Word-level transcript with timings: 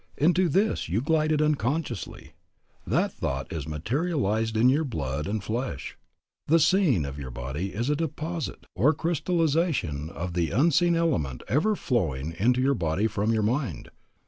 Into 0.17 0.49
this 0.49 0.89
you 0.89 0.99
glided 0.99 1.43
unconsciously. 1.43 2.31
That 2.87 3.13
thought 3.13 3.53
is 3.53 3.67
materialized 3.67 4.57
in 4.57 4.67
your 4.67 4.83
blood 4.83 5.27
and 5.27 5.43
flesh. 5.43 5.95
The 6.47 6.57
seen 6.59 7.05
of 7.05 7.19
your 7.19 7.29
body 7.29 7.67
is 7.75 7.87
a 7.87 7.95
deposit 7.95 8.65
or 8.75 8.95
crystallization 8.95 10.09
of 10.09 10.33
the 10.33 10.49
unseen 10.49 10.95
element 10.95 11.43
ever 11.47 11.75
flowing 11.75 12.33
to 12.33 12.59
your 12.59 12.73
body 12.73 13.05
from 13.05 13.31
your 13.31 13.43
mind. 13.43 13.89